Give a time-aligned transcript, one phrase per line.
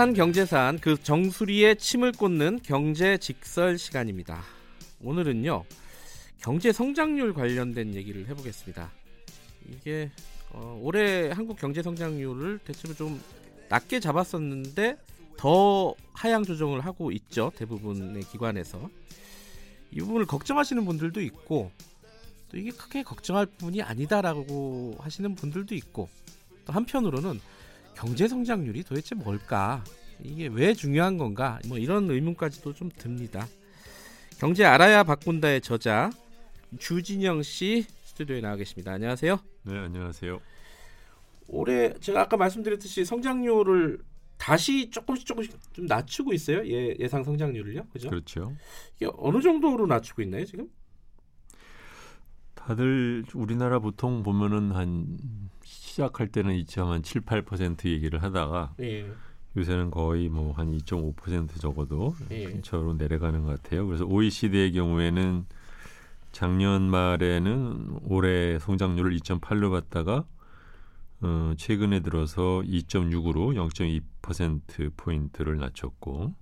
[0.00, 4.42] 핫한 경제산 그 정수리에 침을 꽂는 경제 직설 시간입니다.
[5.02, 5.66] 오늘은요
[6.40, 8.90] 경제 성장률 관련된 얘기를 해보겠습니다.
[9.68, 10.10] 이게
[10.52, 13.20] 어, 올해 한국 경제 성장률을 대체로 좀
[13.68, 14.96] 낮게 잡았었는데
[15.36, 18.88] 더 하향 조정을 하고 있죠 대부분의 기관에서
[19.90, 21.70] 이 부분을 걱정하시는 분들도 있고
[22.48, 26.08] 또 이게 크게 걱정할 부분이 아니다라고 하시는 분들도 있고
[26.64, 27.38] 또 한편으로는
[28.00, 29.84] 경제 성장률이 도대체 뭘까?
[30.22, 31.58] 이게 왜 중요한 건가?
[31.66, 33.46] 뭐 이런 의문까지도 좀 듭니다.
[34.38, 36.10] 경제 알아야 바꾼다의 저자
[36.78, 38.92] 주진영 씨 스튜디오에 나와 계십니다.
[38.92, 39.38] 안녕하세요.
[39.64, 40.40] 네, 안녕하세요.
[41.48, 43.98] 올해 제가 아까 말씀드렸듯이 성장률을
[44.38, 46.66] 다시 조금씩 조금씩 좀 낮추고 있어요.
[46.66, 47.86] 예, 예상 성장률을요.
[47.92, 48.08] 그죠?
[48.08, 48.54] 그렇죠.
[48.96, 50.68] 이게 어느 정도로 낮추고 있나요, 지금?
[52.54, 55.18] 다들 우리나라 보통 보면은 한
[55.62, 59.10] 시작할 때는 2.7, 8% 얘기를 하다가 예.
[59.56, 62.44] 요새는 거의 뭐 한 2.5% 적어도 예.
[62.44, 63.86] 근처로 내려가는 것 같아요.
[63.86, 65.46] 그래서 OECD의 경우에는
[66.32, 70.24] 작년 말에는 올해 성장률을 2.8로 봤다가
[71.22, 76.32] 어, 최근에 들어서 2.6으로 0.2% 포인트를 낮췄고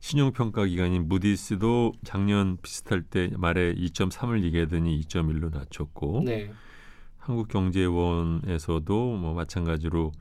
[0.00, 6.50] 신용평가 기관인 무디스도 작년 비슷할 때 말에 2.3을 얘기하더니 2.1로 낮췄고 네.
[7.18, 10.12] 한국경제원에서도 뭐 마찬가지로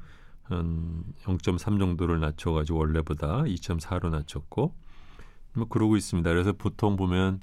[0.49, 4.73] 한0.3 정도를 낮춰가지고 원래보다 2.4로 낮췄고
[5.53, 6.29] 뭐 그러고 있습니다.
[6.29, 7.41] 그래서 보통 보면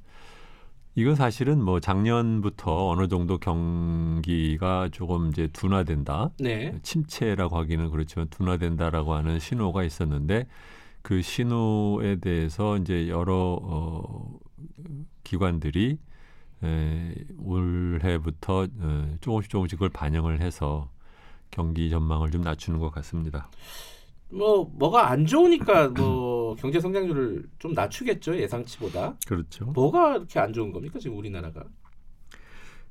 [0.94, 6.30] 이건 사실은 뭐 작년부터 어느 정도 경기가 조금 이제 둔화된다.
[6.38, 6.78] 네.
[6.82, 10.46] 침체라고 하기는 그렇지만 둔화된다라고 하는 신호가 있었는데
[11.00, 14.38] 그 신호에 대해서 이제 여러 어,
[15.24, 15.98] 기관들이
[16.62, 20.90] 에, 올해부터 에, 조금씩 조금씩 그걸 반영을 해서
[21.52, 23.48] 경기 전망을 좀 낮추는 것 같습니다.
[24.30, 29.16] 뭐 뭐가 안 좋으니까 뭐 경제 성장률을 좀 낮추겠죠 예상치보다.
[29.26, 29.66] 그렇죠.
[29.66, 31.64] 뭐가 이렇게 안 좋은 겁니까 지금 우리나라가?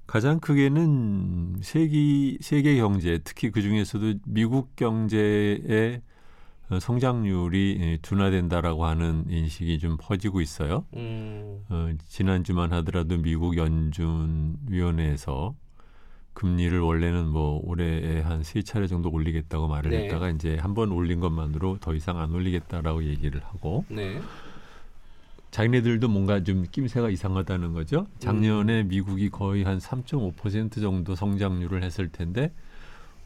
[0.08, 6.02] 가장 크게는 세계 세계 경제, 특히 그 중에서도 미국 경제의
[6.70, 10.86] 어, 성장률이 예, 둔화된다라고 하는 인식이 좀 퍼지고 있어요.
[10.96, 15.54] 음, 어, 지난 주만 하더라도 미국 연준 위원회에서
[16.34, 20.04] 금리를 원래는 뭐 올해에 한 세 차례 정도 올리겠다고 말을 네.
[20.06, 24.20] 했다가 이제 한 번 올린 것만으로 더 이상 안 올리겠다라고 얘기를 하고 네.
[25.52, 28.02] 자기네들도 뭔가 좀 낌새가 이상하다는 거죠.
[28.02, 28.20] 음.
[28.20, 32.54] 작년에 미국이 거의 한 3.5% 정도 성장률을 했을 텐데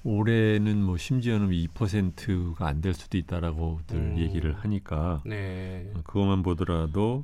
[0.04, 4.18] 올해는 뭐 심지어는 2%가 안 될 수도 있다라고들 음.
[4.18, 5.92] 얘기를 하니까 네.
[5.96, 7.24] 어, 그것만 보더라도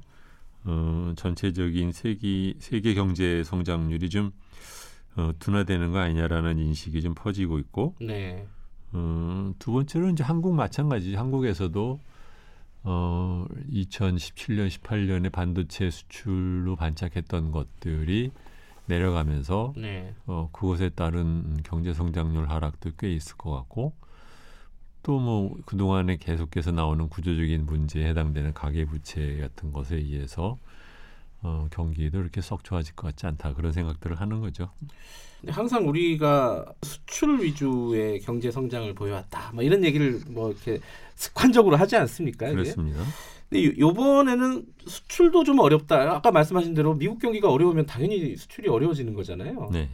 [0.63, 4.31] 어, 전체적인 세계 세계 경제 성장률이 좀
[5.15, 8.47] 어, 둔화되는 거 아니냐라는 인식이 좀 퍼지고 있고 네.
[8.93, 11.15] 어, 두 번째로는 이제 한국 마찬가지.
[11.15, 11.99] 한국에서도
[12.83, 18.31] 어, 2017년, 18년에 반도체 수출로 반짝했던 것들이
[18.87, 20.13] 내려가면서 네.
[20.25, 23.93] 어, 그것에 따른 경제 성장률 하락도 꽤 있을 것 같고
[25.03, 30.57] 또 뭐 그동안에 계속해서 나오는 구조적인 문제에 해당되는 가계 부채 같은 것에 의해서
[31.43, 34.69] 어, 경기도 이렇게 썩 좋아질 것 같지 않다 그런 생각들을 하는 거죠.
[35.47, 39.51] 항상 우리가 수출 위주의 경제 성장을 보여왔다.
[39.53, 40.79] 뭐 이런 얘기를 뭐 이렇게
[41.15, 42.45] 습관적으로 하지 않습니까?
[42.47, 42.55] 이게?
[42.55, 43.03] 그렇습니다.
[43.49, 46.15] 근데 요- 요번에는 수출도 좀 어렵다.
[46.15, 49.69] 아까 말씀하신 대로 미국 경기가 어려우면 당연히 수출이 어려워지는 거잖아요.
[49.73, 49.89] 네.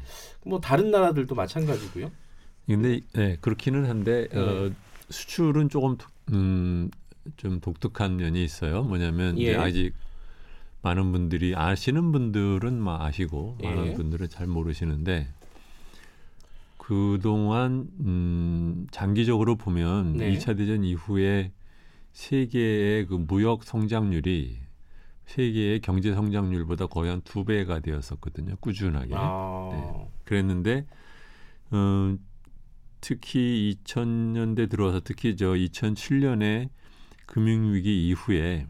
[0.45, 2.11] 뭐 다른 나라들도 마찬가지고요.
[2.65, 4.37] 근데 네, 그렇기는 한데 네.
[4.39, 4.69] 어,
[5.09, 6.91] 수출은 조금 독- 음,
[7.37, 8.83] 좀 독특한 면이 있어요.
[8.83, 9.55] 뭐냐면 이제 예.
[9.55, 9.93] 아직
[10.87, 13.67] 많은 분들이 아시는 분들은 막 아시고 예.
[13.69, 15.27] 많은 분들은 잘 모르시는데
[16.77, 20.31] 그동안 음, 장기적으로 보면 네.
[20.31, 21.51] 이 2차 대전 이후에
[22.13, 24.59] 세계의 그 무역 성장률이
[25.25, 28.55] 세계의 경제 성장률보다 거의 한 두 배가 되었었거든요.
[28.61, 29.13] 꾸준하게.
[29.13, 30.09] 아, 네.
[30.23, 30.85] 그랬는데
[31.71, 32.15] 어,
[33.01, 36.69] 특히 2000년대 들어와서 특히 저 2007년에
[37.25, 38.67] 금융위기 이후에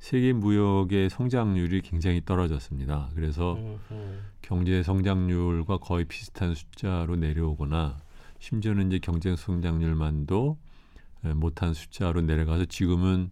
[0.00, 3.10] 세계 무역의 성장률이 굉장히 떨어졌습니다.
[3.14, 4.20] 그래서 음, 음.
[4.40, 7.98] 경제 성장률과 거의 비슷한 숫자로 내려오거나
[8.38, 10.58] 심지어는 이제 경제 성장률만도
[11.26, 13.30] 에, 못한 숫자로 내려가서 지금은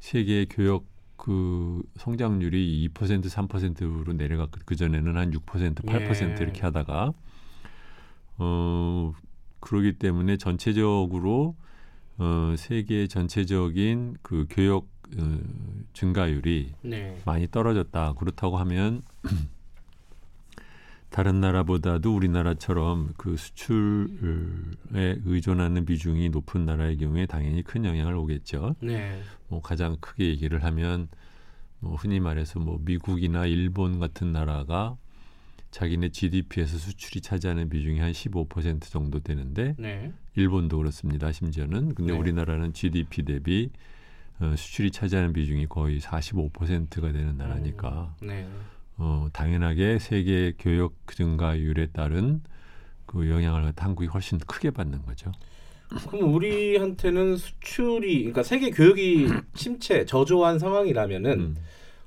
[0.00, 0.84] 세계 교역
[1.16, 6.42] 그 성장률이 2% 3%로 내려가 그 전에는 한 6% 8% 예.
[6.42, 7.14] 이렇게 하다가
[8.38, 9.12] 어
[9.60, 11.56] 그러기 때문에 전체적으로
[12.18, 15.38] 어 세계 전체적인 그 교역 어,
[15.92, 17.20] 증가율이 네.
[17.24, 18.14] 많이 떨어졌다.
[18.14, 19.02] 그렇다고 하면
[21.10, 24.08] 다른 나라보다도 우리나라처럼 그 수출에
[25.24, 28.76] 의존하는 비중이 높은 나라의 경우에 당연히 큰 영향을 오겠죠.
[28.80, 29.20] 네.
[29.48, 31.08] 뭐 가장 크게 얘기를 하면
[31.80, 34.96] 뭐 흔히 말해서 뭐 미국이나 일본 같은 나라가
[35.70, 40.12] 자기네 GDP에서 수출이 차지하는 비중이 한 15% 정도 되는데 네.
[40.36, 41.32] 일본도 그렇습니다.
[41.32, 42.18] 심지어는 근데 네.
[42.18, 43.70] 우리나라는 GDP 대비
[44.42, 48.44] 어, 수출이 차지하는 비중이 거의 45%가 되는 나라니까 네.
[48.96, 52.42] 어, 당연하게 세계 교역 증가율에 따른
[53.06, 55.30] 그 영향을 한국이 훨씬 크게 받는 거죠.
[56.08, 61.56] 그럼 우리한테는 수출이 그러니까 세계 교육이 침체 저조한 상황이라면은 음,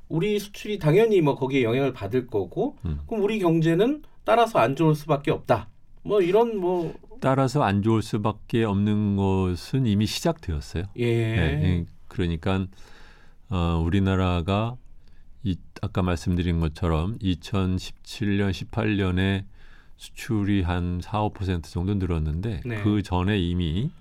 [0.10, 3.00] 우리 수출이 당연히 뭐 거기에 영향을 받을 거고 음.
[3.08, 5.70] 그럼 우리 경제는 따라서 안 좋을 수밖에 없다.
[6.04, 10.86] 뭐 이런 뭐 따라서 안 좋을 수밖에 없는 것은 이미 시작되었어요.
[10.98, 11.04] 예.
[11.06, 11.86] 예,
[12.16, 12.66] 그러니까
[13.50, 14.78] 어, 우리나라가
[15.44, 19.44] 이, 아까 말씀드린 것처럼 2017년, 18년에
[19.98, 22.82] 수출이 한 4, 5% 정도 늘었는데 네.
[22.84, 23.92] 그 전에 이미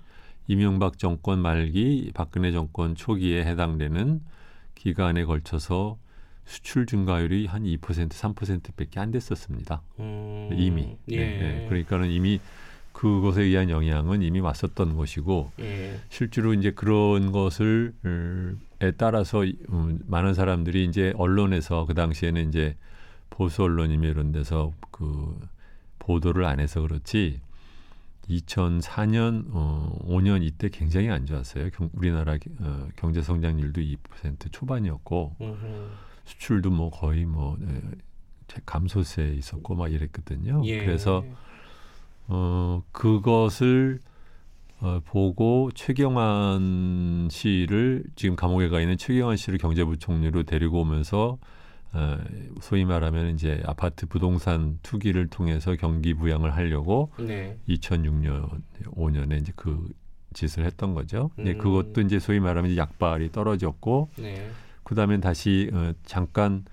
[0.47, 4.21] 이명박 정권 말기, 박근혜 정권 초기에 해당되는
[4.75, 5.97] 기간에 걸쳐서
[6.45, 9.81] 수출 증가율이 한 2%, 3%밖에 안 됐었습니다.
[9.99, 10.95] 음, 이미.
[11.09, 11.17] 예.
[11.17, 11.65] 네, 네.
[11.67, 12.39] 그러니까는 이미
[12.95, 15.99] 그것에 의한 영향은 이미 왔었던 것이고 예.
[16.07, 22.77] 실제로 이제 그런 것을 음, 에 따라서 음, 많은 사람들이 이제 언론에서 그 당시에는 이제
[23.29, 25.37] 보수 언론이며 이런 데서 그
[25.99, 27.41] 보도를 안 해서 그렇지
[28.29, 31.71] 2004년 어, 5년 이때 굉장히 안 좋았어요.
[31.71, 35.89] 경, 우리나라 어, 경제 성장률도 2% 초반이었고 음흠.
[36.23, 37.81] 수출도 뭐 거의 뭐 에,
[38.65, 40.61] 감소세에 있었고 막 이랬거든요.
[40.63, 40.79] 예.
[40.79, 41.25] 그래서
[42.27, 43.99] 어, 그것을
[44.81, 51.37] 어, 보고 최경환 씨를 지금 감옥에 가 있는 최경환 씨를 경제부총리로 데리고 오면서
[51.93, 52.17] 어,
[52.61, 57.57] 소위 말하면 이제 아파트 부동산 투기를 통해서 경기 부양을 하려고 네.
[57.69, 58.49] 2006년
[58.91, 59.87] 5년에 이제 그
[60.33, 61.31] 짓을 했던 거죠.
[61.39, 61.57] 음.
[61.57, 64.49] 그것도 이제 소위 말하면 이제 약발이 떨어졌고 네.
[64.83, 66.65] 그다음에 다시 어, 잠깐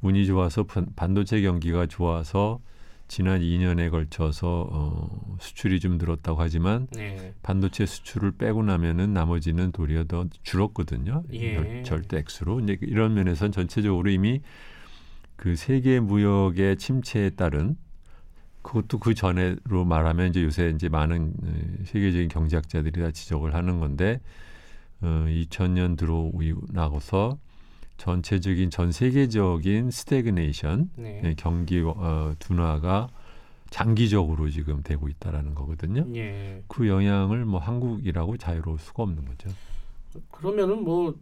[0.00, 2.60] 운이 좋아서 반- 반도체 경기가 좋아서
[3.08, 7.34] 지난 2년에 걸쳐서 어, 수출이 좀 늘었다고 하지만 네.
[7.42, 11.24] 반도체 수출을 빼고 나면은 나머지는 도리어 더 줄었거든요.
[11.32, 11.54] 예.
[11.54, 14.42] 절- 절대 액수로 이제 이런 면에서는 전체적으로 이미
[15.36, 17.76] 그 세계 무역의 침체에 따른
[18.62, 24.20] 그것도 그 전에로 말하면 이제 요새 이제 많은 어, 세계적인 경제학자들이 다 지적을 하는 건데
[25.00, 27.38] 어, 2000년 들어오고 나서
[27.98, 31.20] 전체적인 전 세계적인 stagnation 네.
[31.24, 33.08] 예, 경기 어, 둔화가
[33.70, 36.06] 장기적으로 지금 되고 있다라는 거거든요.
[36.14, 36.62] 예.
[36.68, 39.50] 그 영향을 뭐 한국이라고 자유로울 수가 없는 거죠.
[40.30, 41.14] 그러면은 뭐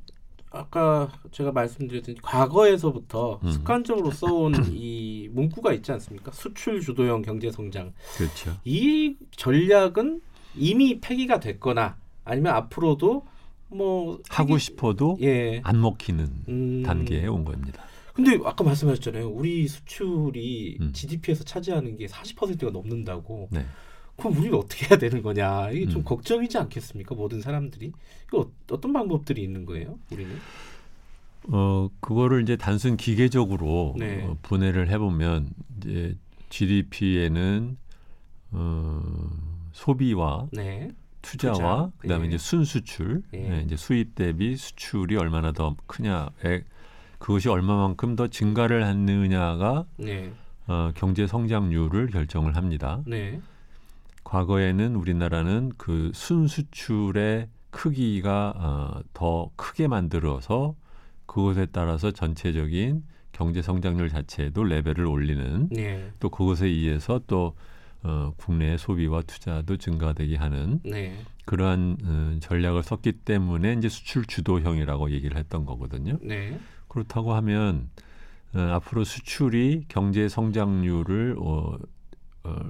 [0.53, 3.51] 아까 제가 말씀드렸듯이 과거에서부터 음.
[3.51, 6.31] 습관적으로 써온 이 문구가 있지 않습니까?
[6.31, 7.93] 수출 주도형 경제 성장.
[8.17, 8.57] 그렇죠.
[8.65, 10.21] 이 전략은
[10.55, 13.27] 이미 폐기가 됐거나 아니면 앞으로도
[13.69, 15.61] 뭐 하고 폐기- 싶어도 예.
[15.65, 16.83] 안 먹히는 음.
[16.85, 17.83] 단계에 온 겁니다.
[18.15, 19.29] 근데 아까 말씀하셨잖아요.
[19.29, 20.93] 우리 수출이 음.
[20.93, 23.49] GDP에서 차지하는 게 40%가 넘는다고.
[23.51, 23.67] 네.
[24.17, 25.71] 그럼 우리는 어떻게 해야 되는 거냐?
[25.73, 26.05] 이게 좀 음.
[26.05, 27.15] 걱정이지 않겠습니까?
[27.15, 27.93] 모든 사람들이.
[28.29, 29.99] 이거 어- 어떤 방법들이 있는 거예요?
[30.11, 30.35] 우리는?
[31.49, 34.25] 어 그거를 이제 단순 기계적으로 네.
[34.25, 36.17] 어, 분해를 해보면 이제
[36.49, 37.77] GDP에는
[38.53, 39.03] 어,
[39.73, 40.89] 소비와 네.
[41.27, 42.29] 투자와 투자, 그다음에 예.
[42.29, 43.59] 이제 순수출, 예.
[43.59, 46.63] 예, 이제 수입 대비 수출이 얼마나 더 크냐에
[47.19, 50.33] 그것이 얼마만큼 더 증가를 하느냐가 네.
[50.69, 53.03] 어, 경제 성장률을 결정을 합니다.
[53.07, 53.41] 네.
[54.25, 60.75] 과거에는 우리나라는 그 순수출의 크기가 어, 더 크게 만들어서
[61.27, 66.11] 그것에 따라서 전체적인 경제 성장률 자체에도 레벨을 올리는 네.
[66.19, 67.55] 또 그것에 의해서 또
[68.07, 71.19] 어, 국내 소비와 투자도 증가되게 하는 네.
[71.45, 76.17] 그러한 어, 전략을 썼기 때문에 이제 수출 주도형이라고 얘기를 했던 거거든요.
[76.23, 76.57] 네.
[76.87, 77.91] 그렇다고 하면
[78.55, 81.79] 어, 앞으로 수출이 경제 성장률을 어,
[82.45, 82.61] 어,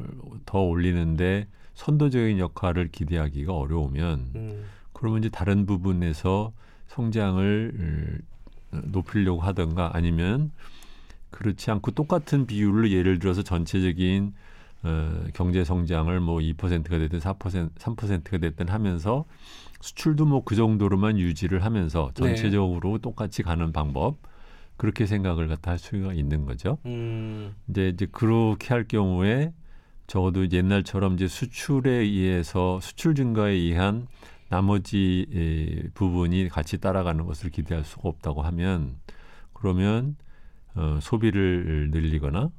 [0.47, 4.65] 더 올리는데 선도적인 역할을 기대하기가 어려우면 음.
[4.95, 6.55] 그러면 이제 다른 부분에서
[6.87, 8.23] 성장을
[8.73, 10.51] 어, 높이려고 하든가 아니면
[11.31, 14.33] 그렇지 않고 똑같은 비율을 예를 들어서 전체적인
[14.83, 19.25] 어, 경제 성장을 뭐 2%가 됐든 4% 3%가 됐든 하면서
[19.81, 22.23] 수출도 뭐 그 정도로만 유지를 하면서 네.
[22.23, 24.17] 전체적으로 똑같이 가는 방법
[24.77, 26.79] 그렇게 생각을 갖다 할 수가 있는 거죠.
[26.87, 27.55] 음.
[27.69, 29.53] 이제 이제 그렇게 할 경우에
[30.07, 34.07] 적어도 옛날처럼 이제 수출에 의해서 수출 증가에 의한
[34.49, 38.97] 나머지 에, 부분이 같이 따라가는 것을 기대할 수가 없다고 하면
[39.53, 40.17] 그러면
[40.75, 42.51] 어, 소비를 늘리거나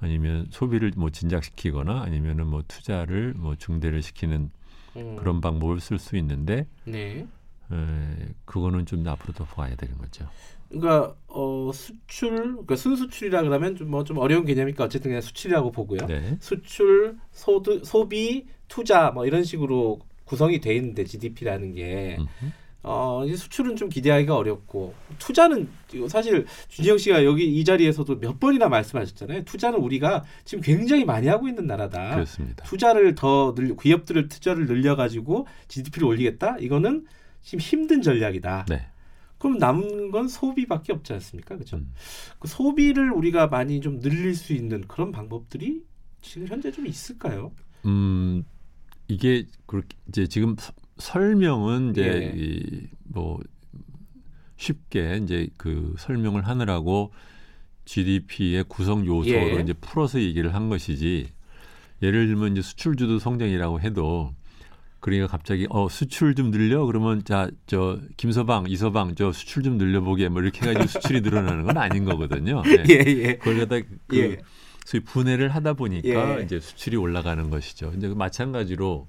[0.00, 4.50] 아니면 소비를 뭐 진작시키거나 아니면은 뭐 투자를 뭐 중대를 시키는
[4.96, 5.16] 음.
[5.16, 7.26] 그런 방법을 쓸 수 있는데 네.
[7.72, 10.28] 에, 그거는 좀 앞으로 더 봐야 되는 거죠.
[10.68, 16.06] 그러니까 어, 수출, 그러니까 순수출이라 그러면 좀뭐 좀 어려운 개념이니까 어쨌든 그냥 수출이라고 보고요.
[16.06, 16.36] 네.
[16.40, 22.52] 수출, 소득, 소비, 투자 뭐 이런 식으로 구성이 돼 있는데 GDP라는 게 음흠.
[22.88, 25.68] 어, 수출은 좀 기대하기가 어렵고 투자는
[26.08, 29.42] 사실 준영 씨가 여기 이 자리에서도 몇 번이나 말씀하셨잖아요.
[29.44, 32.14] 투자는 우리가 지금 굉장히 많이 하고 있는 나라다.
[32.14, 32.62] 그렇습니다.
[32.64, 36.58] 투자를 더 늘, 기업들을 투자를 늘려가지고 GDP를 올리겠다.
[36.58, 37.06] 이거는
[37.42, 38.66] 지금 힘든 전략이다.
[38.68, 38.86] 네.
[39.38, 41.56] 그럼 남은 건 소비밖에 없지 않습니까?
[41.56, 41.76] 그렇죠?
[41.78, 41.92] 음.
[42.38, 45.82] 그 소비를 우리가 많이 좀 늘릴 수 있는 그런 방법들이
[46.22, 47.50] 지금 현재 좀 있을까요?
[47.84, 48.44] 음
[49.08, 52.32] 이게 그렇게 이제 지금 서- 설명은 이제 예.
[52.36, 53.38] 이, 뭐
[54.56, 57.12] 쉽게 이제 그 설명을 하느라고
[57.84, 59.60] GDP의 구성 요소로 예.
[59.62, 61.28] 이제 풀어서 얘기를 한 것이지
[62.02, 64.34] 예를 들면 이제 수출 주도 성장이라고 해도
[65.00, 70.28] 그러니까 갑자기 어 수출 좀 늘려 그러면 자 저 김서방 이서방 저 수출 좀 늘려보게
[70.30, 72.62] 뭐 이렇게 해가지고 수출이 늘어나는 건 아닌 거거든요.
[72.66, 72.84] 네.
[72.88, 73.36] 예, 예.
[73.36, 74.38] 그걸 갖다 그 예.
[74.84, 76.42] 소위 분해를 하다 보니까 예.
[76.44, 77.92] 이제 수출이 올라가는 것이죠.
[77.96, 79.08] 이제 그 마찬가지로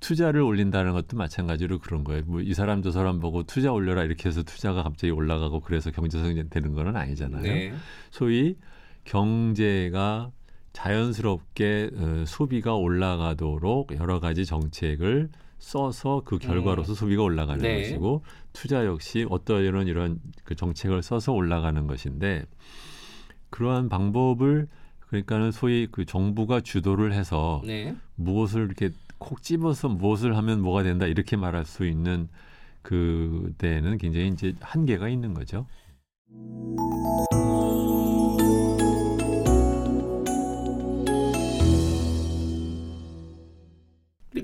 [0.00, 2.22] 투자를 올린다는 것도 마찬가지로 그런 거예요.
[2.26, 6.48] 뭐 이 사람 저 사람 보고 투자 올려라 이렇게 해서 투자가 갑자기 올라가고 그래서 경제성장
[6.50, 7.42] 되는 건 아니잖아요.
[7.42, 7.72] 네.
[8.10, 8.56] 소위
[9.04, 10.30] 경제가
[10.72, 17.62] 자연스럽게 어, 소비가 올라가도록 여러 가지 정책을 써서 그 결과로서 소비가 올라가는 음.
[17.62, 17.82] 네.
[17.82, 22.44] 것이고 투자 역시 어떤 이런 이런 그 정책을 써서 올라가는 것인데
[23.50, 24.68] 그러한 방법을
[25.00, 27.96] 그러니까는 소위 그 정부가 주도를 해서 네.
[28.14, 32.28] 무엇을 이렇게 콕 집어서 무엇을 하면 뭐가 된다 이렇게 말할 수 있는
[32.82, 35.66] 그 데에는 굉장히 이제 한계가 있는 거죠.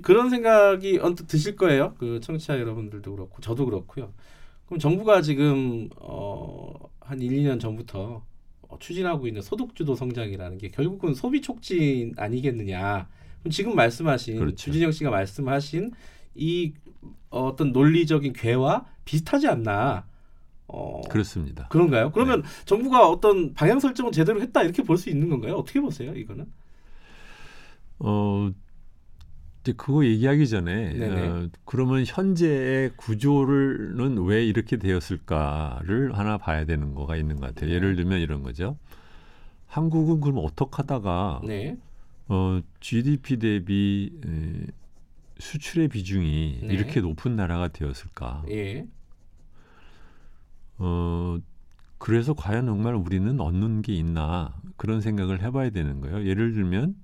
[0.02, 1.95] 그런 생각이 언뜻 드실 거예요.
[1.99, 4.12] 그 청취자 여러분들도 그렇고 저도 그렇고요.
[4.66, 8.23] 그럼 정부가 지금 어, 한 1, 2년 전부터
[8.69, 13.09] 어, 추진하고 있는 소득주도 성장이라는 게 결국은 소비 촉진 아니겠느냐.
[13.50, 14.56] 지금 말씀하신 그렇죠.
[14.56, 15.92] 주진영 씨가 말씀하신
[16.34, 16.72] 이
[17.30, 20.06] 어떤 논리적인 궤와 비슷하지 않나.
[20.66, 21.68] 어, 그렇습니다.
[21.68, 22.10] 그런가요?
[22.12, 22.48] 그러면 네.
[22.64, 25.54] 정부가 어떤 방향 설정을 제대로 했다 이렇게 볼 수 있는 건가요?
[25.56, 26.46] 어떻게 보세요, 이거는?
[27.98, 28.50] 어
[29.60, 31.28] 이제 그거 얘기하기 전에 네네.
[31.28, 37.70] 어, 그러면 현재의 구조는 왜 이렇게 되었을까를 하나 봐야 되는 거가 있는 것 같아요.
[37.70, 37.76] 네.
[37.76, 38.76] 예를 들면 이런 거죠.
[39.66, 41.76] 한국은 그럼 어떻게 하다가 네.
[42.28, 44.66] 어, GDP 대비 에,
[45.38, 46.75] 수출의 비중이 네.
[46.75, 48.45] 이렇게 높은 나라가 되었을까?
[48.50, 48.87] 예.
[50.78, 51.38] 어,
[51.99, 56.26] 그래서 과연 정말 우리는 얻는 게 있나 그런 생각을 해봐야 되는 거예요.
[56.26, 56.97] 예를 들면,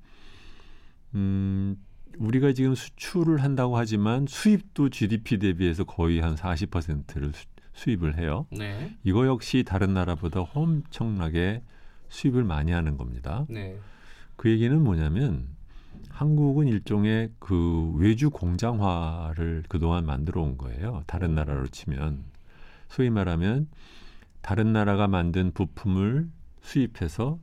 [1.15, 1.77] 음,
[2.19, 8.47] 우리가 지금 수출을 한다고 하지만 수입도 GDP 대비해서 거의 한 40%를 수, 수입을 해요.
[8.50, 8.95] 네.
[9.05, 11.62] 이거 역시 다른 나라보다 엄청나게
[12.09, 13.47] 수입을 많이 하는 겁니다.
[13.49, 13.79] 네.
[14.40, 15.49] 그 얘기는 뭐냐면
[16.09, 21.02] 한국은 일종의 그 외주 공장화를 그동안 만들어 온 거예요.
[21.06, 22.25] 다른 나라로 치면
[22.88, 23.68] 소위 말하면
[24.40, 26.30] 다른 나라가 만든 부품을
[26.62, 27.38] 수입해서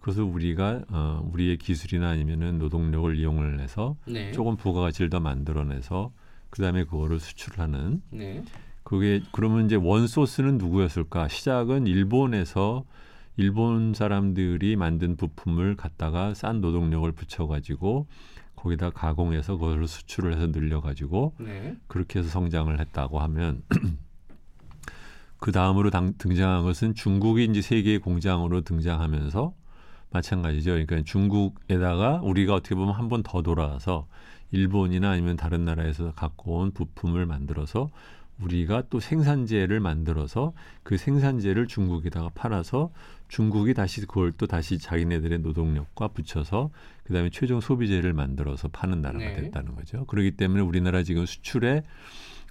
[0.00, 4.30] 그것을 우리가 어, 우리의 기술이나 아니면은 노동력을 이용을 해서 네.
[4.32, 6.12] 조금 부가가치를 더 만들어내서
[6.50, 8.44] 그다음에 그거를 수출하는 네.
[8.82, 11.28] 그게 그러면 이제 원 소스는 누구였을까?
[11.28, 12.84] 시작은 일본에서
[13.36, 18.06] 일본 사람들이 만든 부품을 갖다가 싼 노동력을 붙여가지고
[18.56, 21.76] 거기다 가공해서 그걸 수출을 해서 늘려가지고 네.
[21.88, 23.62] 그렇게 해서 성장을 했다고 하면
[25.38, 29.54] 그 다음으로 당- 등장한 것은 중국이 이제 세계의 공장으로 등장하면서
[30.10, 30.70] 마찬가지죠.
[30.72, 34.06] 그러니까 중국에다가 우리가 어떻게 보면 한 번 더 돌아와서
[34.52, 37.90] 일본이나 아니면 다른 나라에서 갖고 온 부품을 만들어서
[38.40, 42.90] 우리가 또 생산재를 만들어서 그 생산재를 중국에다가 팔아서
[43.32, 46.70] 중국이 다시 그걸 또 다시 자기네들의 노동력과 붙여서
[47.04, 49.34] 그다음에 최종 소비재를 만들어서 파는 나라가 네.
[49.34, 50.04] 됐다는 거죠.
[50.04, 51.82] 그렇기 때문에 우리나라 지금 수출의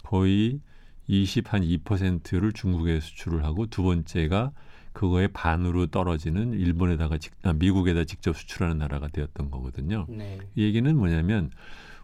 [0.02, 0.60] 거의
[1.08, 4.54] 20한 2%를 중국에 수출을 하고 두 번째가
[4.92, 10.08] 그거의 반으로 떨어지는 일본에다가 직, 아, 미국에다 직접 수출하는 나라가 되었던 거거든요.
[10.10, 10.40] 네.
[10.56, 11.52] 이 얘기는 뭐냐면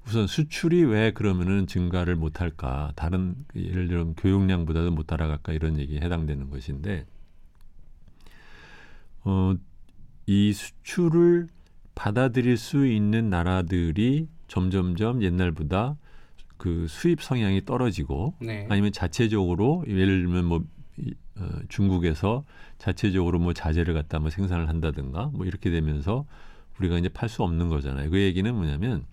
[0.05, 2.93] 우선 수출이 왜 그러면은 증가를 못할까?
[2.95, 7.07] 다른 예를 들면 교육량보다도 못 따라갈까 이런 얘기에 해당되는 것인데
[9.27, 9.53] 어,
[10.25, 11.47] 이 수출을
[11.95, 15.97] 받아들일 수 있는 나라들이 점점점 옛날보다
[16.55, 18.65] 그 수입 성향이 떨어지고 네.
[18.69, 20.63] 아니면 자체적으로 예를 들면 뭐
[20.97, 22.45] 이, 어, 중국에서
[22.77, 26.25] 자체적으로 뭐 자재를 갖다 뭐 생산을 한다든가 뭐 이렇게 되면서
[26.79, 28.09] 우리가 이제 팔 수 없는 거잖아요.
[28.09, 29.05] 그 얘기는 뭐냐면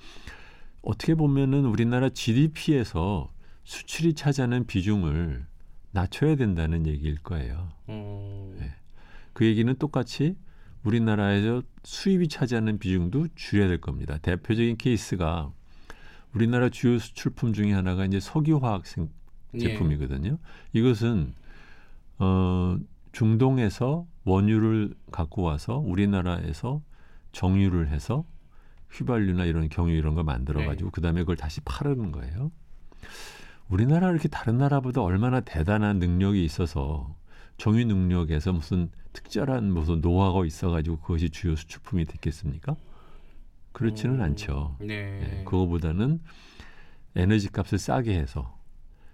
[0.83, 3.33] 어떻게 보면은 우리나라 GDP에서
[3.65, 5.45] 수출이 차지하는 비중을
[5.91, 7.73] 낮춰야 된다는 얘기일 거예요.
[7.89, 8.57] 음.
[8.61, 8.75] 네.
[9.35, 10.37] 그 얘기는 똑같이
[10.85, 14.19] 우리나라에서 수입이 차지하는 비중도 줄여야 될 겁니다.
[14.19, 15.53] 대표적인 케이스가
[16.33, 18.85] 우리나라 주요 수출품 중에 하나가 이제 석유화학
[19.55, 19.59] 예.
[19.59, 20.31] 제품이거든요.
[20.31, 20.79] 예.
[20.79, 21.35] 이것은
[22.19, 22.79] 어
[23.13, 26.83] 중동에서 원유를 갖고 와서 우리나라에서
[27.33, 28.25] 정유를 해서
[28.91, 30.95] 휘발유나 이런 경유 이런 걸 만들어 가지고 네.
[30.95, 32.51] 그다음에 그걸 다시 파는 거예요.
[33.69, 37.17] 우리나라 이렇게 다른 나라보다 얼마나 대단한 능력이 있어서
[37.57, 42.77] 정유 능력에서 무슨 특별한 무슨 노하우가 있어가지고 그것이 주요 수출품이 됐겠습니까?
[43.73, 44.77] 그렇지는 음, 않죠.
[44.81, 44.87] 네.
[44.87, 45.45] 네.
[45.45, 46.21] 그거보다는
[47.17, 48.59] 에너지 값을 싸게 해서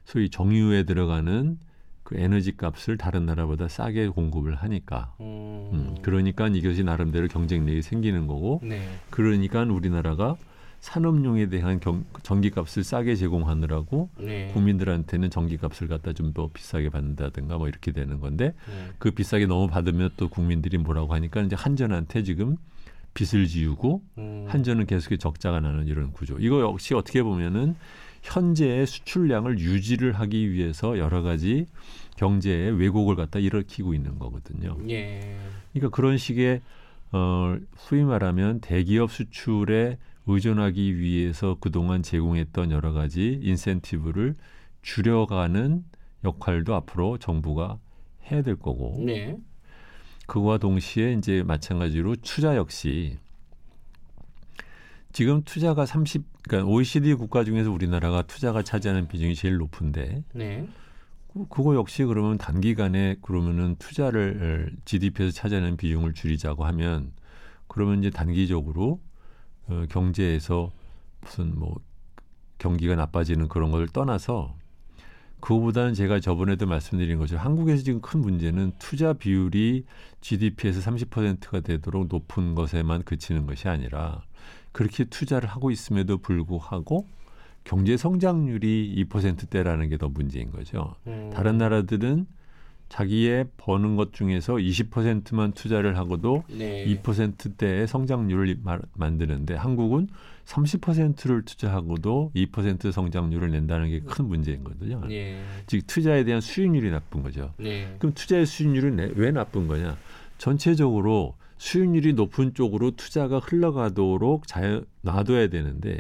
[0.04, 1.58] 소위 정유에 들어가는
[2.02, 5.70] 그 에너지 값을 다른 나라보다 싸게 공급을 하니까 음.
[5.72, 8.82] 음, 그러니까 이것이 나름대로 경쟁력이 생기는 거고 네.
[9.10, 10.36] 그러니까 우리나라가
[10.80, 14.50] 산업용에 대한 경, 전기값을 싸게 제공하느라고 네.
[14.52, 18.92] 국민들한테는 전기값을 갖다 좀 더 비싸게 받는다든가 뭐 이렇게 되는 건데 네.
[18.98, 22.56] 그 비싸게 너무 받으면 또 국민들이 뭐라고 하니까 이제 한전한테 지금
[23.14, 24.46] 빚을 지우고 음.
[24.48, 26.38] 한전은 계속 적자가 나는 이런 구조.
[26.38, 27.74] 이거 역시 어떻게 보면은
[28.22, 31.66] 현재의 수출량을 유지를 하기 위해서 여러 가지
[32.16, 34.76] 경제의 왜곡을 갖다 일으키고 있는 거거든요.
[34.88, 35.36] 예.
[35.72, 36.60] 그러니까 그런 식의
[37.12, 44.36] 어 소위 말하면 대기업 수출에 의존하기 위해서 그동안 제공했던 여러 가지 인센티브를
[44.82, 45.84] 줄여가는
[46.24, 47.78] 역할도 앞으로 정부가
[48.30, 49.02] 해야 될 거고.
[49.04, 49.36] 네.
[50.26, 53.18] 그와 동시에 이제 마찬가지로 투자 역시
[55.12, 60.68] 지금 투자가 30 그러니까 OECD 국가 중에서 우리나라가 투자가 차지하는 비중이 제일 높은데 네.
[61.48, 67.12] 그거 역시 그러면 단기간에 그러면은 투자를 GDP에서 차지하는 비중을 줄이자고 하면
[67.66, 69.00] 그러면 이제 단기적으로
[69.70, 70.70] 어, 경제에서
[71.20, 71.76] 무슨 뭐
[72.58, 74.54] 경기가 나빠지는 그런 것을 떠나서
[75.40, 79.84] 그거보다는 제가 저번에도 말씀드린 것처럼 한국에서 지금 큰 문제는 투자 비율이
[80.20, 84.22] GDP에서 30%가 되도록 높은 것에만 그치는 것이 아니라
[84.72, 87.06] 그렇게 투자를 하고 있음에도 불구하고
[87.64, 90.94] 경제 성장률이 2%대라는 게 더 문제인 거죠.
[91.06, 91.30] 음.
[91.32, 92.26] 다른 나라들은
[92.90, 96.84] 자기의 버는 것 중에서 20%만 투자를 하고도 네.
[96.86, 100.08] 2%대의 성장률을 마, 만드는데 한국은
[100.44, 105.00] 30%를 투자하고도 2% 성장률을 낸다는 게 큰 문제인 거거든요.
[105.06, 105.40] 네.
[105.68, 107.54] 즉 투자에 대한 수익률이 나쁜 거죠.
[107.58, 107.94] 네.
[108.00, 109.96] 그럼 투자의 수익률은 내, 왜 나쁜 거냐?
[110.38, 115.98] 전체적으로 수익률이 높은 쪽으로 투자가 흘러가도록 잘 놔둬야 되는데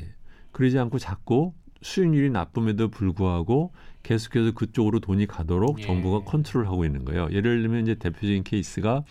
[0.50, 5.84] 그러지 않고 자꾸 수익률이 나쁨에도 불구하고 계속해서 그쪽으로 돈이 가도록 예.
[5.84, 7.28] 정부가 컨트롤하고 있는 거예요.
[7.30, 9.04] 예를 들면 이제 대표적인 케이스가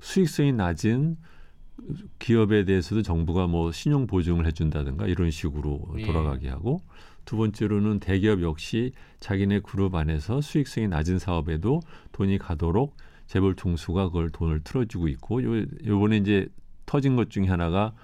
[0.00, 1.16] 수익성이 낮은
[2.18, 6.06] 기업에 대해서도 정부가 뭐 신용 보증을 해준다든가 이런 식으로 예.
[6.06, 6.80] 돌아가게 하고
[7.24, 11.80] 두 번째로는 대기업 역시 자기네 그룹 안에서 수익성이 낮은 사업에도
[12.12, 16.48] 돈이 가도록 재벌 총수가 그걸 돈을 틀어주고 있고 요 요번에 이제
[16.86, 17.94] 터진 것 중에 하나가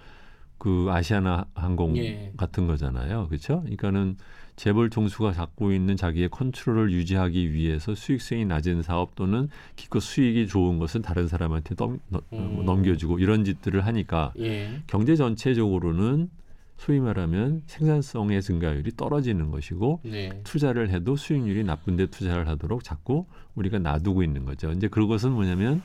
[0.59, 2.33] 그 아시아나 항공 예.
[2.37, 3.29] 같은 거잖아요.
[3.29, 3.61] 그렇죠?
[3.61, 4.17] 그러니까는
[4.61, 10.79] 재벌 총수가 갖고 있는 자기의 컨트롤을 유지하기 위해서 수익성이 낮은 사업 또는 기껏 수익이 좋은
[10.79, 11.99] 것은 다른 사람한테 넘,
[12.35, 12.63] 음.
[12.67, 14.83] 넘겨주고 이런 짓들을 하니까 예.
[14.87, 16.29] 경제 전체적으로는
[16.77, 20.29] 소위 말하면 생산성의 증가율이 떨어지는 것이고 네.
[20.45, 24.73] 투자를 해도 수익률이 나쁜데 투자를 하도록 자꾸 우리가 놔두고 있는 거죠.
[24.73, 25.81] 이제 그것은 뭐냐면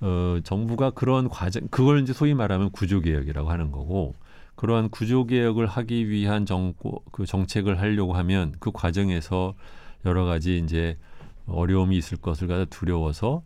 [0.00, 4.14] 어, 정부가 그런 과정, 그걸 이제 소위 말하면 구조 개혁이라고 하는 거고,
[4.56, 9.54] 그러한 구조 개혁을 하기 위한 정고, 그 정책을 하려고 하면 그 과정에서
[10.04, 10.96] 여러 가지 이제
[11.46, 13.42] 어려움이 있을 것을 가져 두려워서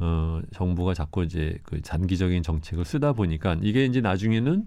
[0.00, 4.66] 어, 정부가 자꾸 이제 그 단기적인 정책을 쓰다 보니까 이게 이제 나중에는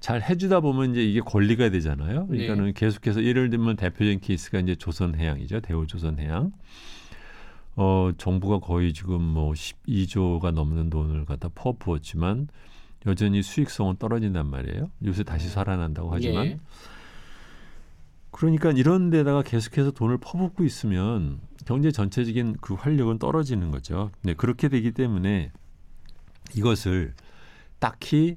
[0.00, 2.26] 잘 해주다 보면 이제 이게 권리가 되잖아요.
[2.26, 2.72] 그러니까는 네.
[2.72, 5.60] 계속해서 예를 들면 대표적인 케이스가 이제 조선해양이죠.
[5.60, 6.52] 대우조선해양.
[7.76, 12.48] 어, 정부가 거의 지금 뭐 12조가 넘는 돈을 갖다 퍼부었지만
[13.06, 14.90] 여전히 수익성은 떨어진단 말이에요.
[15.04, 15.52] 요새 다시 네.
[15.52, 16.46] 살아난다고 하지만.
[16.46, 16.58] 예.
[18.30, 24.10] 그러니까 이런 데다가 계속해서 돈을 퍼붓고 있으면 경제 전체적인 그 활력은 떨어지는 거죠.
[24.22, 25.52] 네, 그렇게 되기 때문에
[26.54, 27.14] 이것을
[27.78, 28.36] 딱히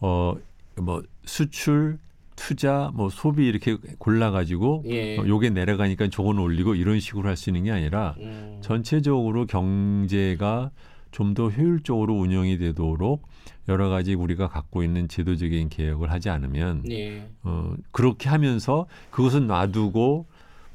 [0.00, 0.34] 어
[0.80, 1.98] 뭐 수출
[2.36, 5.18] 투자, 뭐 소비 이렇게 골라 가지고 예.
[5.18, 8.58] 어, 요게 내려가니까 저건 올리고 이런 식으로 할 수 있는 게 아니라 음.
[8.62, 10.70] 전체적으로 경제가
[11.10, 13.28] 좀 더 효율적으로 운영이 되도록
[13.68, 17.28] 여러 가지 우리가 갖고 있는 제도적인 개혁을 하지 않으면 예.
[17.42, 20.26] 어, 그렇게 하면서 그것은 놔두고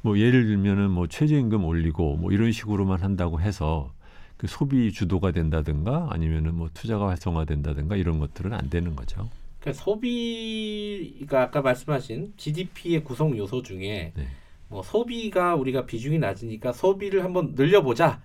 [0.02, 3.92] 뭐 예를 들면은 뭐 최저임금 올리고 뭐 이런 식으로만 한다고 해서
[4.38, 9.30] 그 소비 주도가 된다든가 아니면은 뭐 투자가 활성화된다든가 이런 것들은 안 되는 거죠.
[9.60, 14.28] 그러니까 소비가 아까 말씀하신 GDP의 구성 요소 중에 네.
[14.68, 18.22] 뭐 소비가 우리가 비중이 낮으니까 소비를 한번 늘려보자.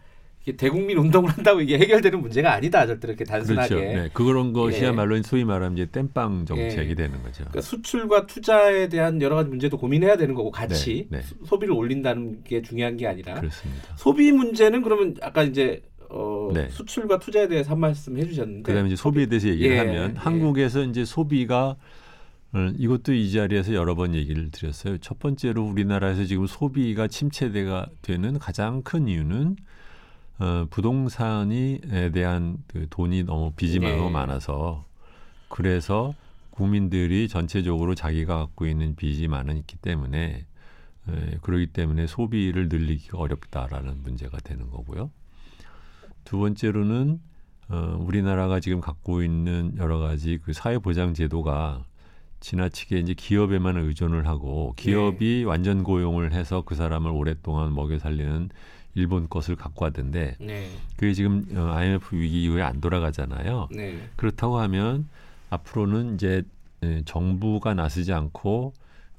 [0.57, 2.87] 대국민 운동을 한다고 이게 해결되는 문제가 아니다.
[2.87, 3.74] 절대 이렇게 단순하게.
[3.74, 3.85] 그렇죠.
[4.03, 4.09] 네.
[4.12, 5.22] 그런 것이야말로 예.
[5.22, 6.94] 소위 말하면 이제 땜빵 정책이 예.
[6.94, 7.44] 되는 거죠.
[7.44, 11.22] 그러니까 수출과 투자에 대한 여러 가지 문제도 고민해야 되는 거고 같이 네, 네.
[11.22, 13.94] 수- 소비를 올린다는 게 중요한 게 아니라 그렇습니다.
[13.96, 16.68] 소비 문제는 그러면 아까 이제 어, 네.
[16.70, 20.18] 수출과 투자에 대해서 한 말씀 해주셨는데 그다음에 이제 소비에 대해서 얘기를 예, 하면 예.
[20.18, 21.76] 한국에서 이제 소비가
[22.53, 24.98] 어, 이것도 이 자리에서 여러 번 얘기를 드렸어요.
[24.98, 29.55] 첫 번째로 우리나라에서 지금 소비가 침체가 되는 가장 큰 이유는
[30.40, 33.96] 어, 부동산이에 대한 그 돈이 너무 빚이 예.
[33.96, 34.87] 너무 많아서
[35.48, 36.14] 그래서
[36.50, 40.46] 국민들이 전체적으로 자기가 갖고 있는 빚이 많기 때문에
[41.09, 45.11] 에, 그러기 때문에 소비를 늘리기가 어렵다라는 문제가 되는 거고요.
[46.24, 47.20] 두 번째로는
[47.68, 51.85] 어, 우리나라가 지금 갖고 있는 여러 가지 그 사회보장 제도가
[52.40, 58.48] 지나치게 이제 기업에만 의존을 하고 기업이 완전 고용을 해서 그 사람을 오랫동안 먹여 살리는
[58.94, 63.68] 일본 것을 갖고 왔던데 네, 그게 지금 어, IMF 위기 이후에 안 돌아가잖아요.
[63.72, 65.09] 네, 그렇다고 하면
[65.50, 66.42] 앞으로는 이제
[66.83, 68.72] 에, 정부가 나서지 않고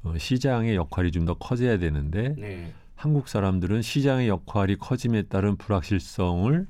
[0.04, 6.68] 어, 시장의 역할이 좀 더 커져야 되는데 네, 한국 사람들은 시장의 역할이 커짐에 따른 불확실성을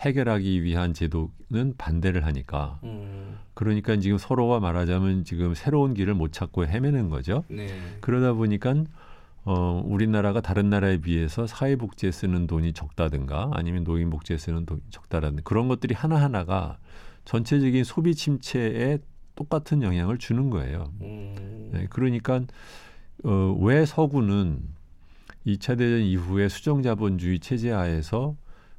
[0.00, 2.78] 해결하기 위한 제도는 반대를 하니까.
[2.84, 7.44] 음, 그러니까 지금 서로가 말하자면 지금 새로운 길을 못 찾고 헤매는 거죠.
[7.48, 7.68] 네,
[8.00, 8.74] 그러다 보니까
[9.44, 15.68] 어, 우리나라가 다른 나라에 비해서 사회복지에 쓰는 돈이 적다든가 아니면 노인복지에 쓰는 돈이 적다라든 그런
[15.68, 16.78] 것들이 하나하나가
[17.24, 18.98] 전체적인 소비 침체에
[19.34, 20.92] 똑같은 영향을 주는 거예요.
[21.02, 22.40] 음, 네, 그러니까
[23.24, 24.62] 어, 왜 서구는
[25.46, 28.36] 2차 대전 이후에 수정자본주의 체제 하에서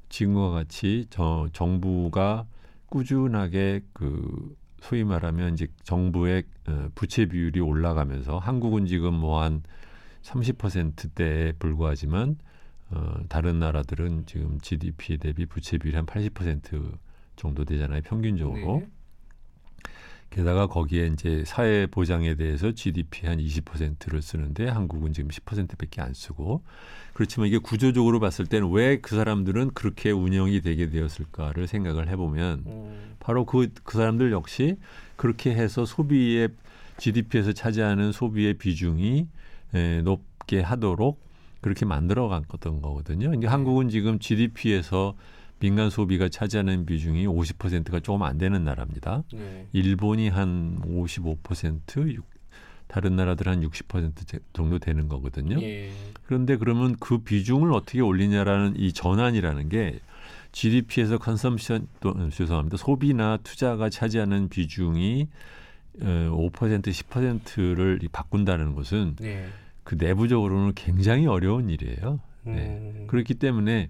[0.10, 2.46] 지금과 같이 저 정부가
[2.88, 9.64] 꾸준하게 그 소위 말하면 이제 정부의 어, 부채 비율이 올라가면서 한국은 지금 뭐한
[10.26, 12.38] 30%대에 불과하지만
[12.90, 16.98] 어, 다른 나라들은 지금 GDP 대비 부채 비율이 한 80%
[17.36, 18.80] 정도 되잖아요 평균적으로.
[18.82, 18.88] 네.
[20.32, 26.62] 게다가 거기에 이제 사회 보장에 대해서 GDP 한 20%를 쓰는데 한국은 지금 10%밖에 안 쓰고
[27.14, 33.16] 그렇지만 이게 구조적으로 봤을 때는 왜 그 사람들은 그렇게 운영이 되게 되었을까를 생각을 해보면 음,
[33.20, 34.76] 바로 그, 그 사람들 역시
[35.16, 36.50] 그렇게 해서 소비의
[36.98, 39.28] GDP에서 차지하는 소비의 비중이
[39.76, 41.20] 에, 높게 하도록
[41.62, 43.34] 그렇게 만들어 갔던 거거든요.
[43.34, 45.16] 이게 한국은 지금 GDP에서
[45.60, 49.24] 민간 소비가 차지하는 비중이 50%가 조금 안 되는 나라입니다.
[49.34, 52.26] 네, 일본이 한 55%, 육-
[52.88, 55.60] 다른 나라들 한 60% 제- 정도 되는 거거든요.
[55.62, 55.92] 예,
[56.28, 60.00] 그런데 그러면 그 비중을 어떻게 올리냐라는 이 전환이라는 게
[60.52, 62.78] GDP에서 컨섬션 또 음, 죄송합니다.
[62.78, 65.28] 소비나 투자가 차지하는 비중이
[66.02, 69.48] 어, 5% 10%를 바꾼다는 것은 네,
[69.86, 72.20] 그 내부적으로는 굉장히 어려운 일이에요.
[72.44, 72.54] 네.
[72.54, 73.90] 음, 그렇기 때문에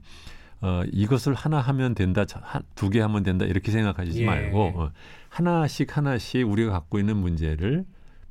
[0.62, 2.26] 어, 이것을 하나 하면 된다,
[2.76, 4.26] 두 개 하면 된다 이렇게 생각하시지 예.
[4.26, 4.92] 말고 어,
[5.30, 7.86] 하나씩 하나씩 우리가 갖고 있는 문제를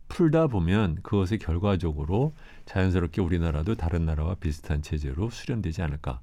[0.09, 2.35] 풀다 보면 그것이 결과적으로
[2.67, 6.21] 자연스럽게 우리나라도 다른 나라와 비슷한 체제로 수렴되지 않을까.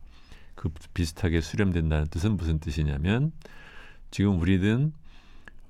[0.55, 3.31] 그 비슷하게 수렴된다는 뜻은 무슨 뜻이냐면
[4.11, 4.93] 지금 우리는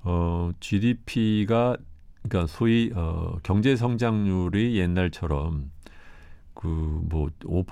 [0.02, 1.76] 어, GDP가
[2.22, 5.70] 그러니까 소위 어, 경제 성장률이 옛날처럼
[6.54, 7.64] 그뭐 5%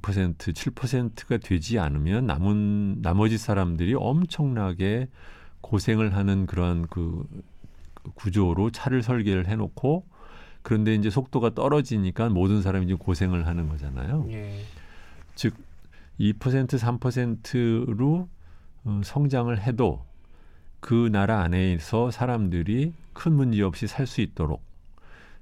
[0.00, 5.08] 6% 7%가 되지 않으면 남은 나머지 사람들이 엄청나게
[5.60, 7.26] 고생을 하는 그런 그
[8.14, 10.06] 구조로 차를 설계를 해놓고
[10.62, 14.26] 그런데 이제 속도가 떨어지니까 모든 사람이 이제 고생을 하는 거잖아요.
[14.30, 14.60] 예,
[15.34, 18.28] 즉2% 3%로
[18.84, 20.04] 어, 성장을 해도
[20.80, 24.62] 그 나라 안에서 사람들이 큰 문제 없이 살 수 있도록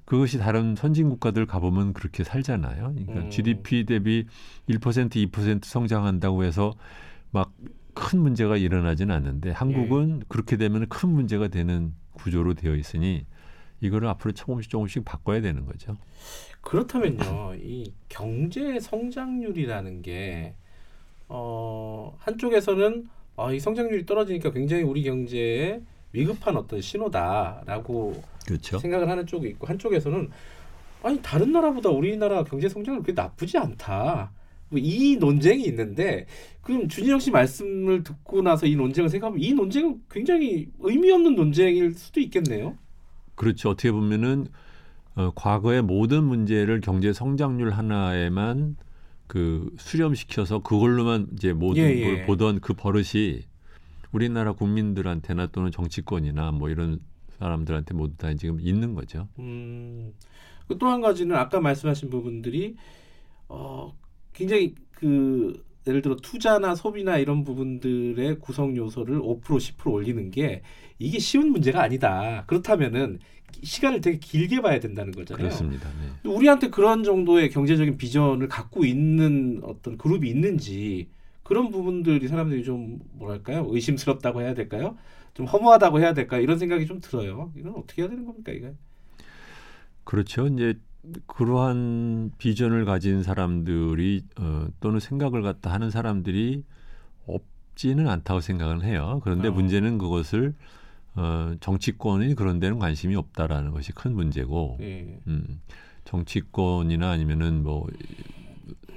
[0.05, 2.94] 그것이 다른 선진 국가들 가보면 그렇게 살잖아요.
[2.94, 3.31] 그러니까 음.
[3.31, 4.27] GDP 대비
[4.68, 6.75] 1% 2% 성장한다고 해서
[7.33, 7.53] 막
[7.96, 13.25] 큰 문제가 일어나지는 않는데 한국은 그렇게 되면 큰 문제가 되는 구조로 되어 있으니
[13.81, 15.96] 이거를 앞으로 조금씩 조금씩 바꿔야 되는 거죠.
[16.61, 20.55] 그렇다면요, 이 경제 성장률이라는 게
[21.29, 25.81] 어, 한쪽에서는 아, 이 성장률이 떨어지니까 굉장히 우리 경제에
[26.12, 28.79] 위급한 어떤 신호다라고 그렇죠.
[28.79, 30.31] 생각을 하는 쪽이 있고 한쪽에서는
[31.03, 34.33] 아니 다른 나라보다 우리나라 경제 성장률 그렇게 나쁘지 않다.
[34.70, 36.27] 뭐이 논쟁이 있는데
[36.62, 41.94] 그럼 준희영 씨 말씀을 듣고 나서 이 논쟁을 생각하면 이 논쟁은 굉장히 의미 없는 논쟁일
[41.94, 42.77] 수도 있겠네요.
[43.35, 43.70] 그렇죠.
[43.70, 44.46] 어떻게 보면은
[45.14, 48.77] 어, 과거의 모든 문제를 경제 성장률 하나에만
[49.27, 52.27] 그 수렴시켜서 그걸로만 이제 모든 예, 걸 예.
[52.27, 53.43] 보던 그 버릇이
[54.12, 57.01] 우리나라 국민들한테나 또는 정치권이나 뭐 이런
[57.39, 59.29] 사람들한테 모두 다 지금 있는 거죠.
[59.39, 60.12] 음,
[60.79, 62.77] 또 한 가지는 아까 말씀하신 부분들이
[63.49, 63.97] 어,
[64.33, 70.62] 굉장히 그 예를 들어 투자나 소비나 이런 부분들의 구성 요소를 5% 10% 올리는 게
[70.99, 72.44] 이게 쉬운 문제가 아니다.
[72.46, 73.20] 그렇다면은
[73.62, 75.46] 시간을 되게 길게 봐야 된다는 거잖아요.
[75.46, 75.88] 그렇습니다.
[76.01, 76.29] 네.
[76.29, 81.09] 우리한테 그런 정도의 경제적인 비전을 갖고 있는 어떤 그룹이 있는지
[81.42, 84.96] 그런 부분들이 사람들이 좀 뭐랄까요 의심스럽다고 해야 될까요?
[85.35, 87.53] 좀 허무하다고 해야 될까 요 이런 생각이 좀 들어요.
[87.57, 88.72] 이건 어떻게 해야 되는 겁니까 이거?
[90.03, 90.49] 그렇죠.
[90.49, 90.75] 이제
[91.27, 96.64] 그러한 비전을 가진 사람들이 어, 또는 생각을 갖다 하는 사람들이
[97.27, 99.21] 없지는 않다고 생각을 해요.
[99.23, 99.53] 그런데 어.
[99.53, 100.55] 문제는 그것을
[101.14, 105.19] 어, 정치권이 그런 데는 관심이 없다라는 것이 큰 문제고, 예.
[105.27, 105.61] 음,
[106.05, 107.87] 정치권이나 아니면은 뭐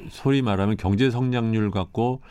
[0.10, 2.22] 소위 말하면 경제 성장률 갖고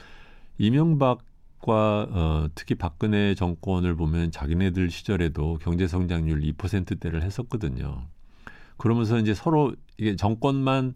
[0.59, 8.07] 이명박과 어, 특히 박근혜 정권을 보면 자기네들 시절에도 경제 성장률 2%대를 했었거든요.
[8.79, 10.95] 그러면서 이제 서로 이게 정권만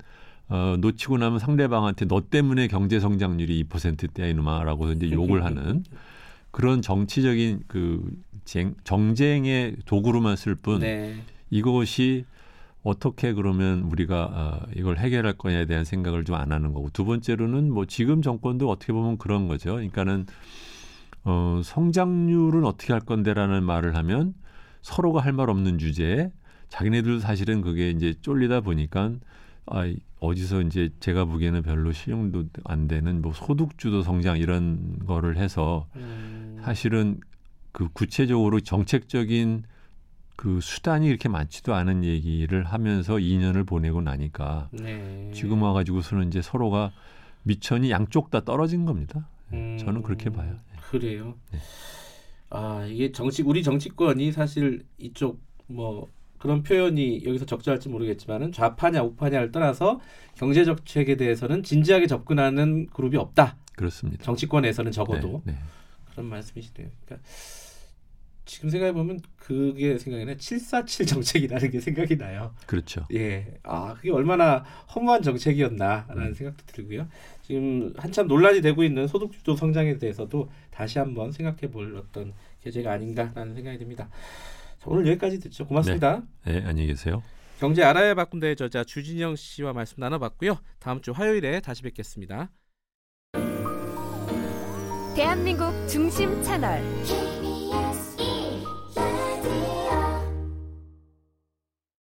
[0.49, 5.85] 어, 놓치고 나면 상대방한테 너 때문에 경제 성장률이 2%대야 이놈아라고 이제 욕을 하는
[6.51, 8.05] 그런 정치적인 그
[8.45, 11.16] 쟁, 정쟁의 도구로만 쓸뿐 네.
[11.51, 12.25] 이것이
[12.83, 17.73] 어떻게 그러면 우리가 어, 이걸 해결할 거냐에 대한 생각을 좀 안 하는 거고 두 번째로는
[17.73, 19.73] 뭐 지금 정권도 어떻게 보면 그런 거죠.
[19.75, 20.27] 그러니까는
[21.25, 24.35] 어, 성장률은 어떻게 할 건데라는 말을 하면
[24.83, 26.31] 서로가 할 말 없는 주제에
[26.73, 29.13] 자기네들도 사실은 그게 이제 쫄리다 보니까
[29.67, 35.87] 아, 어디서 이제 제가 보기에는 별로 실용도 안 되는 뭐 소득주도 성장 이런 거를 해서
[35.97, 37.21] 음, 사실은
[37.73, 39.65] 그 구체적으로 정책적인
[40.37, 45.31] 그 수단이 이렇게 많지도 않은 얘기를 하면서 2년을 보내고 나니까 네.
[45.35, 46.91] 지금 와가지고서는 이제 서로가
[47.43, 49.29] 미천이 양쪽 다 떨어진 겁니다.
[49.53, 50.57] 음, 저는 그렇게 봐요.
[50.91, 51.35] 그래요.
[51.53, 51.59] 네.
[52.49, 56.09] 아 이게 정치 우리 정치권이 사실 이쪽 뭐
[56.43, 60.01] 그런 표현이 여기서 적절할지 모르겠지만은 좌파냐 우파냐를 떠나서
[60.35, 63.57] 경제 정책에 대해서는 진지하게 접근하는 그룹이 없다.
[63.77, 64.25] 그렇습니다.
[64.25, 65.59] 정치권에서는 적어도 네, 네.
[66.11, 66.91] 그런 말씀이시네요.
[67.05, 67.29] 그러니까
[68.45, 70.37] 지금 생각해 보면 그게 생각이 나요.
[70.37, 72.53] 747 정책이라는 게 생각이 나요.
[72.67, 73.07] 그렇죠.
[73.15, 73.55] 예.
[73.63, 76.35] 아, 그게 얼마나 허무한 정책이었나라는 음.
[76.35, 77.07] 생각도 들고요.
[77.43, 82.33] 지금 한참 논란이 되고 있는 소득주도 성장에 대해서도 다시 한번 생각해 볼 어떤
[82.65, 84.09] 계제가 아닌가라는 생각이 듭니다.
[84.83, 85.64] 자, 오늘 여기까지 듣죠.
[85.64, 86.23] 고맙습니다.
[86.45, 87.23] 네, 안녕히 계세요.
[87.61, 90.59] 경제 알아야 바꾼다의 저자 주진영 씨와 말씀 나눠봤고요.
[90.81, 92.51] 다음 주 화요일에 다시 뵙겠습니다.
[95.14, 96.83] 대한민국 중심 채널